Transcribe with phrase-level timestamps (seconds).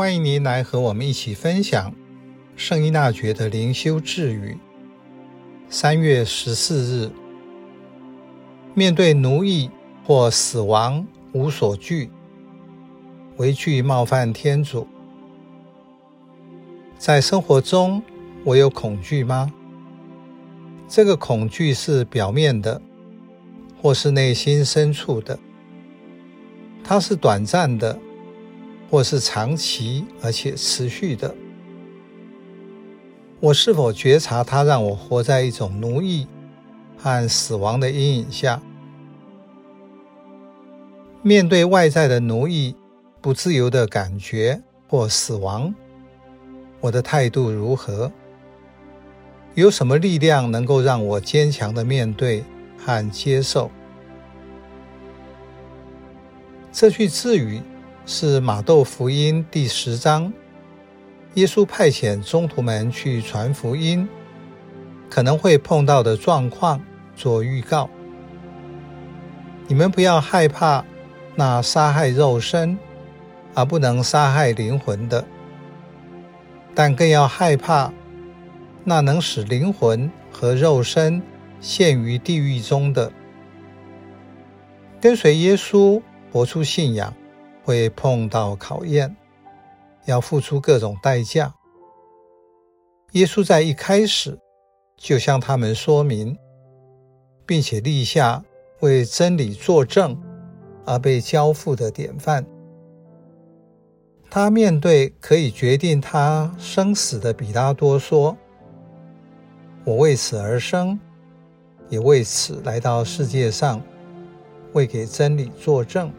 [0.00, 1.94] 欢迎您来和我们一起分享
[2.56, 4.56] 圣依纳爵的灵修智语。
[5.68, 7.10] 三月十四日，
[8.72, 9.68] 面对奴役
[10.06, 12.10] 或死亡无所惧，
[13.36, 14.86] 唯惧冒犯天主。
[16.96, 18.02] 在生活中，
[18.42, 19.52] 我有恐惧吗？
[20.88, 22.80] 这个恐惧是表面的，
[23.82, 25.38] 或是内心深处的？
[26.82, 27.98] 它是短暂的，
[28.90, 31.32] 或是长期而且持续的？
[33.38, 36.26] 我是否觉察它让我活在一种奴役
[36.98, 38.60] 和死亡的阴影下？
[41.22, 42.74] 面对外在的奴役、
[43.20, 45.72] 不自由的感觉或死亡，
[46.80, 48.10] 我的态度如何？
[49.54, 52.42] 有什么力量能够让我坚强的面对
[52.76, 53.70] 和接受？
[56.72, 57.60] 这句智语
[58.06, 60.32] 是马窦福音第十章，
[61.34, 64.08] 耶稣派遣宗徒们去传福音，
[65.08, 66.80] 可能会碰到的状况
[67.14, 67.88] 做预告。
[69.68, 70.84] 你们不要害怕
[71.36, 72.76] 那杀害肉身
[73.54, 75.24] 而不能杀害灵魂的，
[76.74, 77.92] 但更要害怕
[78.82, 81.22] 那能使灵魂和肉身
[81.60, 83.12] 陷于地狱中的。
[85.00, 86.02] 跟随耶稣。
[86.32, 87.12] 活出信仰
[87.62, 89.16] 会碰到考验，
[90.06, 91.54] 要付出各种代价。
[93.12, 94.38] 耶稣在一开始
[94.96, 96.36] 就向他们说明，
[97.44, 98.44] 并且立下
[98.80, 100.20] 为真理作证
[100.84, 102.46] 而被交付的典范。
[104.30, 108.36] 他面对可以决定他生死的彼拉多说
[109.84, 110.98] ：“我为此而生，
[111.88, 113.82] 也为此来到世界上。”
[114.72, 116.12] 为给真理作证，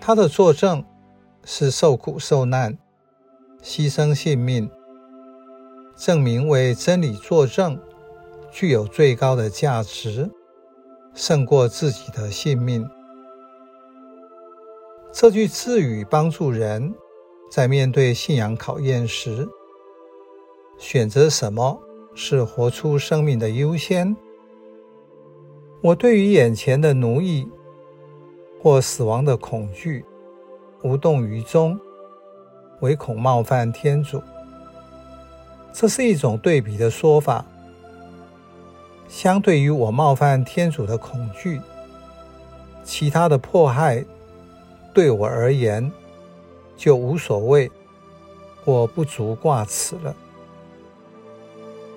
[0.00, 0.82] 他的作证
[1.44, 2.76] 是受苦受难、
[3.62, 4.70] 牺牲性命，
[5.94, 7.78] 证明为真理作证
[8.50, 10.30] 具有最高的价值，
[11.14, 12.88] 胜过自己的性命。
[15.12, 16.94] 这句智语帮助人
[17.50, 19.46] 在面对信仰考验时，
[20.78, 21.78] 选择什么
[22.14, 24.16] 是活出生命的优先。
[25.82, 27.46] 我对于眼前的奴役
[28.62, 30.04] 或死亡的恐惧
[30.82, 31.78] 无动于衷，
[32.80, 34.22] 唯恐冒犯天主。
[35.72, 37.44] 这是一种对比的说法。
[39.08, 41.60] 相对于我冒犯天主的恐惧，
[42.84, 44.04] 其他的迫害
[44.92, 45.90] 对我而言
[46.76, 47.70] 就无所谓
[48.64, 50.14] 我不足挂齿了。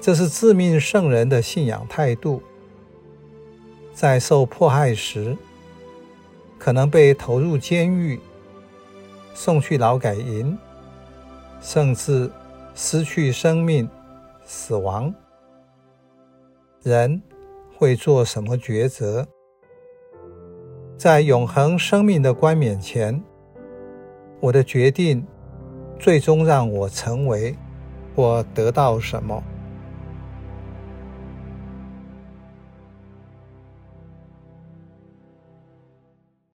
[0.01, 2.41] 这是自命圣人的信仰态度。
[3.93, 5.37] 在受迫害时，
[6.63, 8.17] 可能被投入监狱、
[9.33, 10.57] 送去劳改营，
[11.59, 12.31] 甚至
[12.73, 13.89] 失去生命、
[14.45, 15.13] 死亡。
[16.81, 17.21] 人
[17.77, 19.27] 会做什么抉择？
[20.97, 23.21] 在永恒生命的冠冕前，
[24.39, 25.21] 我的决定
[25.99, 27.53] 最终让我成为
[28.15, 29.43] 或得到什么？